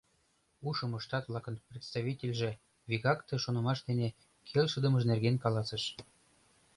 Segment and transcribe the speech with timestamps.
[0.67, 2.49] Ушымо Штат-влакын представительже
[2.89, 4.07] вигак ты шонымаш дене
[4.47, 5.83] келшыдымыж нерген каласыш.